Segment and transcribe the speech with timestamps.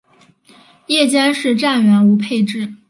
[0.87, 2.73] 夜间是站员无配置。